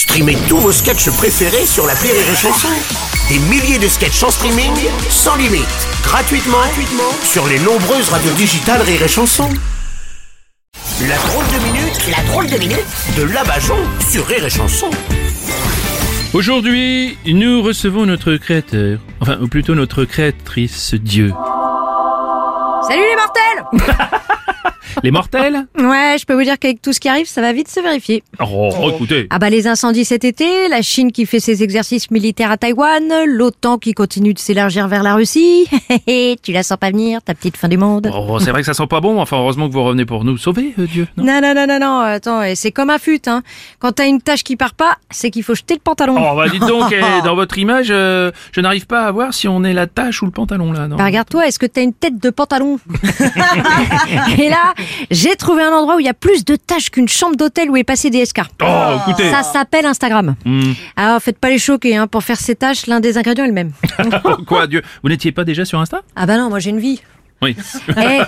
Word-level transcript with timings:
Streamez 0.00 0.38
tous 0.48 0.56
vos 0.56 0.72
sketchs 0.72 1.10
préférés 1.10 1.66
sur 1.66 1.86
la 1.86 1.92
Rire 1.92 2.14
et 2.14 2.34
Chanson. 2.34 2.68
Des 3.28 3.38
milliers 3.38 3.78
de 3.78 3.86
sketchs 3.86 4.22
en 4.22 4.30
streaming, 4.30 4.72
sans 5.10 5.36
limite, 5.36 5.66
gratuitement, 6.02 6.56
gratuitement 6.56 7.12
sur 7.22 7.46
les 7.46 7.58
nombreuses 7.58 8.08
radios 8.08 8.32
digitales 8.32 8.80
Rire 8.80 9.02
et 9.02 9.08
Chanson. 9.08 9.46
La 11.06 11.18
drôle 11.18 11.44
de 11.48 11.64
minute, 11.66 12.16
la 12.16 12.24
drôle 12.32 12.46
de 12.46 12.56
minute 12.56 12.86
de 13.18 13.24
Labajon 13.24 13.76
sur 14.10 14.26
Rire 14.26 14.46
et 14.46 14.48
Chanson. 14.48 14.88
Aujourd'hui, 16.32 17.18
nous 17.26 17.60
recevons 17.60 18.06
notre 18.06 18.36
créateur, 18.36 19.00
enfin, 19.20 19.36
ou 19.42 19.48
plutôt 19.48 19.74
notre 19.74 20.06
créatrice 20.06 20.94
Dieu. 20.94 21.30
Salut 22.88 23.02
les 23.02 23.16
mortels 23.16 23.84
Les 25.02 25.10
mortels 25.10 25.66
Ouais, 25.78 26.16
je 26.18 26.24
peux 26.24 26.34
vous 26.34 26.42
dire 26.42 26.58
qu'avec 26.58 26.82
tout 26.82 26.92
ce 26.92 27.00
qui 27.00 27.08
arrive, 27.08 27.26
ça 27.26 27.40
va 27.40 27.52
vite 27.52 27.68
se 27.68 27.80
vérifier. 27.80 28.22
Oh, 28.40 28.70
écoutez, 28.94 29.26
Ah 29.30 29.38
bah 29.38 29.50
les 29.50 29.66
incendies 29.66 30.04
cet 30.04 30.24
été, 30.24 30.68
la 30.68 30.82
Chine 30.82 31.12
qui 31.12 31.26
fait 31.26 31.40
ses 31.40 31.62
exercices 31.62 32.10
militaires 32.10 32.50
à 32.50 32.56
Taïwan, 32.56 33.02
l'OTAN 33.26 33.78
qui 33.78 33.92
continue 33.92 34.34
de 34.34 34.38
s'élargir 34.38 34.88
vers 34.88 35.02
la 35.02 35.14
Russie. 35.14 35.66
tu 36.42 36.52
la 36.52 36.62
sens 36.62 36.78
pas 36.78 36.90
venir, 36.90 37.22
ta 37.22 37.34
petite 37.34 37.56
fin 37.56 37.68
du 37.68 37.76
monde 37.76 38.10
oh, 38.12 38.38
c'est 38.40 38.50
vrai 38.50 38.60
que 38.60 38.66
ça 38.66 38.74
sent 38.74 38.86
pas 38.86 39.00
bon, 39.00 39.20
enfin 39.20 39.36
heureusement 39.38 39.68
que 39.68 39.72
vous 39.72 39.82
revenez 39.84 40.04
pour 40.04 40.24
nous 40.24 40.36
sauver, 40.38 40.74
euh, 40.78 40.86
Dieu. 40.86 41.06
non? 41.16 41.24
Non, 41.24 41.40
non, 41.42 41.54
non, 41.54 41.66
non, 41.66 41.78
non, 41.80 42.00
attends, 42.00 42.42
c'est 42.54 42.72
comme 42.72 42.90
un 42.90 42.98
fut, 42.98 43.22
hein. 43.26 43.42
Quand 43.78 43.92
t'as 43.92 44.06
une 44.06 44.20
tâche 44.20 44.42
qui 44.44 44.56
part 44.56 44.74
pas, 44.74 44.96
c'est 45.10 45.30
qu'il 45.30 45.42
faut 45.42 45.54
jeter 45.54 45.74
le 45.74 45.80
pantalon. 45.80 46.16
Oh, 46.18 46.36
bah 46.36 46.48
dites 46.48 46.60
donc, 46.66 46.92
eh, 46.92 47.00
dans 47.24 47.34
votre 47.34 47.58
image, 47.58 47.88
euh, 47.90 48.30
je 48.52 48.60
n'arrive 48.60 48.86
pas 48.86 49.02
à 49.06 49.12
voir 49.12 49.34
si 49.34 49.48
on 49.48 49.62
est 49.64 49.72
la 49.72 49.86
tache 49.86 50.22
ou 50.22 50.26
le 50.26 50.32
pantalon 50.32 50.72
là, 50.72 50.88
non? 50.88 50.96
Bah 50.96 51.04
regarde-toi, 51.04 51.46
est-ce 51.46 51.58
que 51.58 51.66
t'as 51.66 51.82
une 51.82 51.92
tête 51.94 52.18
de 52.20 52.30
pantalon? 52.30 52.78
Et 54.38 54.48
là, 54.48 54.69
j'ai 55.10 55.36
trouvé 55.36 55.62
un 55.62 55.72
endroit 55.72 55.96
où 55.96 56.00
il 56.00 56.06
y 56.06 56.10
a 56.10 56.14
plus 56.14 56.44
de 56.44 56.56
tâches 56.56 56.90
qu'une 56.90 57.08
chambre 57.08 57.36
d'hôtel 57.36 57.70
où 57.70 57.76
est 57.76 57.84
passé 57.84 58.10
DSK. 58.10 58.40
Oh, 58.62 58.66
écoutez 59.06 59.30
Ça 59.30 59.42
s'appelle 59.42 59.86
Instagram. 59.86 60.34
Hmm. 60.44 60.72
Alors 60.96 61.20
faites 61.20 61.38
pas 61.38 61.50
les 61.50 61.58
choquer, 61.58 61.96
hein. 61.96 62.06
Pour 62.06 62.22
faire 62.22 62.38
ces 62.38 62.54
tâches, 62.54 62.86
l'un 62.86 63.00
des 63.00 63.18
ingrédients 63.18 63.44
est 63.44 63.48
le 63.48 63.54
même. 63.54 63.72
Quoi, 64.46 64.66
Dieu 64.66 64.82
Vous 65.02 65.08
n'étiez 65.08 65.32
pas 65.32 65.44
déjà 65.44 65.64
sur 65.64 65.78
Insta? 65.80 66.02
Ah 66.16 66.26
bah 66.26 66.36
non, 66.36 66.48
moi 66.48 66.58
j'ai 66.58 66.70
une 66.70 66.80
vie. 66.80 67.00
Oui. 67.42 67.56
Eh, 67.96 68.20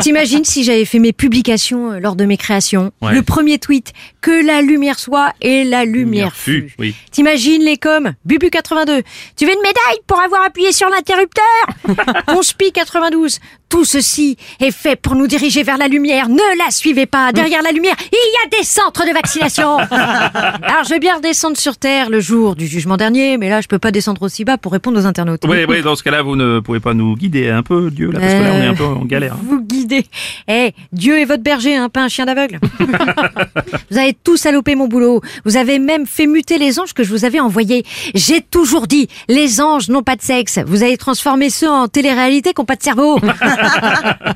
T'imagines 0.00 0.44
si 0.44 0.64
j'avais 0.64 0.84
fait 0.84 0.98
mes 0.98 1.12
publications 1.12 1.92
euh, 1.92 1.98
lors 2.00 2.16
de 2.16 2.24
mes 2.24 2.36
créations? 2.36 2.92
Ouais. 3.02 3.12
Le 3.14 3.22
premier 3.22 3.58
tweet, 3.58 3.92
que 4.20 4.46
la 4.46 4.62
lumière 4.62 4.98
soit 4.98 5.32
et 5.40 5.64
la 5.64 5.84
lumière 5.84 6.34
fut. 6.34 6.72
oui. 6.78 6.94
T'imagines 7.10 7.62
les 7.62 7.76
coms? 7.76 8.14
Bubu82, 8.26 9.02
tu 9.36 9.44
veux 9.46 9.52
une 9.52 9.60
médaille 9.60 10.00
pour 10.06 10.20
avoir 10.20 10.44
appuyé 10.44 10.72
sur 10.72 10.88
l'interrupteur? 10.88 11.44
Conspi 12.26 12.72
92, 12.72 13.38
tout 13.68 13.84
ceci 13.84 14.36
est 14.60 14.70
fait 14.70 14.96
pour 14.96 15.14
nous 15.14 15.26
diriger 15.26 15.62
vers 15.62 15.76
la 15.76 15.88
lumière. 15.88 16.28
Ne 16.28 16.58
la 16.58 16.70
suivez 16.70 17.06
pas. 17.06 17.32
Derrière 17.32 17.62
la 17.62 17.70
lumière, 17.72 17.96
il 18.10 18.16
y 18.16 18.46
a 18.46 18.58
des 18.58 18.64
centres 18.64 19.04
de 19.06 19.12
vaccination. 19.12 19.78
Alors 19.90 20.84
je 20.84 20.90
vais 20.90 21.00
bien 21.00 21.16
redescendre 21.16 21.56
sur 21.56 21.76
Terre 21.76 22.08
le 22.08 22.20
jour 22.20 22.56
du 22.56 22.66
jugement 22.66 22.96
dernier, 22.96 23.36
mais 23.36 23.50
là 23.50 23.60
je 23.60 23.68
peux 23.68 23.78
pas 23.78 23.90
descendre 23.90 24.22
aussi 24.22 24.44
bas 24.44 24.56
pour 24.58 24.72
répondre 24.72 24.98
aux 24.98 25.06
internautes. 25.06 25.42
Oui, 25.46 25.64
oui, 25.68 25.82
dans 25.82 25.96
ce 25.96 26.02
cas-là, 26.02 26.22
vous 26.22 26.36
ne 26.36 26.60
pouvez 26.60 26.80
pas 26.80 26.94
nous 26.94 27.14
guider 27.16 27.50
un 27.50 27.62
peu, 27.62 27.90
Dieu, 27.90 28.10
là, 28.10 28.20
parce 28.20 28.32
que 28.38 28.44
là, 28.44 28.50
on 28.54 28.62
est 28.62 28.66
un 28.66 28.74
peu 28.74 28.84
en 28.84 29.04
galère. 29.04 29.34
hein. 29.34 29.40
Vous 29.42 29.60
guidez. 29.62 30.04
Eh, 30.48 30.72
Dieu 30.92 31.18
est 31.18 31.24
votre 31.24 31.42
berger, 31.42 31.76
hein, 31.76 31.88
pas 31.88 32.02
un 32.02 32.08
chien 32.08 32.26
d'aveugle. 32.26 32.58
vous 33.90 33.98
avez 33.98 34.14
tout 34.24 34.36
salopé 34.36 34.74
mon 34.74 34.88
boulot. 34.88 35.20
Vous 35.44 35.56
avez 35.56 35.78
même 35.78 36.06
fait 36.06 36.26
muter 36.26 36.58
les 36.58 36.78
anges 36.80 36.92
que 36.94 37.04
je 37.04 37.10
vous 37.10 37.24
avais 37.24 37.40
envoyés. 37.40 37.84
J'ai 38.14 38.40
toujours 38.40 38.86
dit, 38.86 39.08
les 39.28 39.60
anges 39.60 39.88
n'ont 39.88 40.02
pas 40.02 40.16
de 40.16 40.22
sexe. 40.22 40.58
Vous 40.66 40.82
avez 40.82 40.96
transformé 40.96 41.50
ceux 41.50 41.68
en 41.68 41.88
télé-réalité 41.88 42.52
qui 42.54 42.60
n'ont 42.60 42.66
pas 42.66 42.76
de 42.76 42.82
cerveau. 42.82 43.18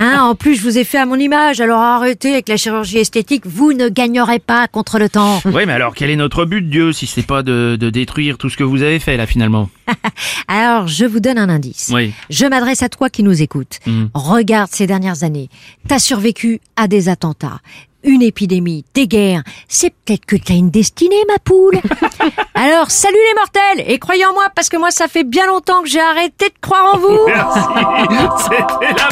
Hein, 0.00 0.20
en 0.22 0.34
plus, 0.34 0.56
je 0.56 0.62
vous 0.62 0.78
ai 0.78 0.84
fait 0.84 0.98
à 0.98 1.06
mon 1.06 1.16
image. 1.16 1.60
Alors 1.60 1.80
arrêtez 1.80 2.32
avec 2.32 2.48
la 2.48 2.56
chirurgie 2.56 2.98
esthétique. 2.98 3.42
Vous 3.46 3.72
ne 3.72 3.88
gagnerez 3.88 4.38
pas 4.38 4.66
contre 4.68 4.98
le 4.98 5.08
temps. 5.08 5.40
Oui, 5.44 5.62
mais 5.66 5.72
alors, 5.72 5.94
quel 5.94 6.10
est 6.10 6.16
notre 6.16 6.44
but, 6.44 6.62
Dieu, 6.68 6.92
si 6.92 7.06
c'est 7.06 7.26
pas 7.26 7.42
de, 7.42 7.76
de 7.78 7.90
détruire 7.90 8.38
tout 8.38 8.48
ce 8.48 8.56
que 8.56 8.64
vous 8.64 8.82
avez 8.82 8.98
fait, 8.98 9.16
là, 9.16 9.26
finalement? 9.26 9.68
Alors, 10.52 10.86
je 10.86 11.06
vous 11.06 11.20
donne 11.20 11.38
un 11.38 11.48
indice. 11.48 11.90
Oui. 11.94 12.12
Je 12.28 12.44
m'adresse 12.44 12.82
à 12.82 12.90
toi 12.90 13.08
qui 13.08 13.22
nous 13.22 13.40
écoutes. 13.40 13.78
Mhm. 13.86 14.10
Regarde 14.12 14.68
ces 14.70 14.86
dernières 14.86 15.24
années. 15.24 15.48
T'as 15.88 15.98
survécu 15.98 16.60
à 16.76 16.88
des 16.88 17.08
attentats, 17.08 17.60
une 18.04 18.20
épidémie, 18.20 18.84
des 18.92 19.06
guerres. 19.06 19.44
C'est 19.66 19.94
peut-être 20.04 20.26
que 20.26 20.36
t'as 20.36 20.52
une 20.52 20.68
destinée, 20.68 21.24
ma 21.26 21.38
poule. 21.38 21.80
Alors, 22.54 22.90
salut 22.90 23.16
les 23.16 23.40
mortels 23.40 23.90
Et 23.90 23.98
croyez 23.98 24.26
en 24.26 24.34
moi, 24.34 24.48
parce 24.54 24.68
que 24.68 24.76
moi, 24.76 24.90
ça 24.90 25.08
fait 25.08 25.24
bien 25.24 25.46
longtemps 25.46 25.80
que 25.80 25.88
j'ai 25.88 26.00
arrêté 26.00 26.50
de 26.50 26.54
croire 26.60 26.96
en 26.96 26.98
vous. 26.98 27.18
Merci. 27.28 27.60
C'était 28.44 28.94
la 28.94 29.08